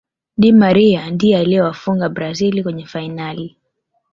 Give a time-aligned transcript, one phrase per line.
[0.37, 3.57] di Maria ndiye aliyewafunga brazil kwenye fainali